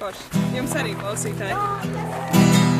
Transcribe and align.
forši. 0.00 0.44
Jums 0.56 0.76
arī 0.78 0.94
klausītāji! 0.98 2.77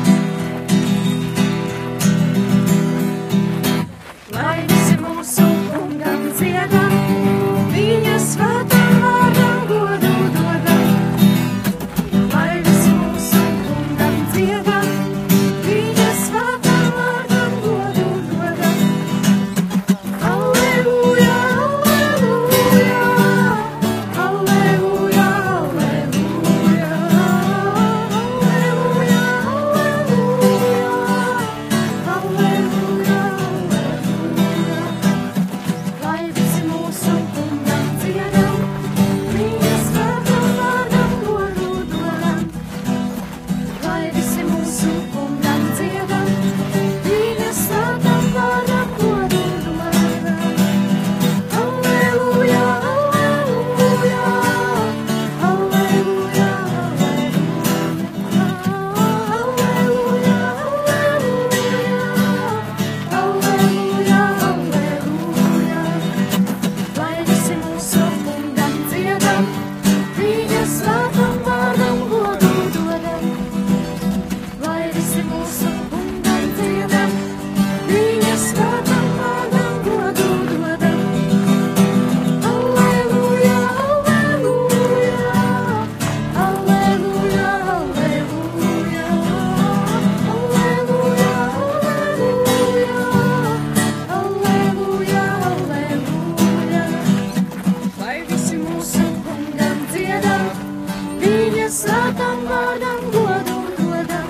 godam, 102.19 102.39
vārdam, 102.49 103.05
godu 103.13 103.57
dodam, 103.77 104.27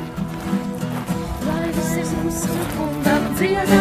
lai 1.48 1.68
visi 1.78 2.06
mums 2.14 2.42
sekundam 2.46 3.30
dziedam. 3.36 3.79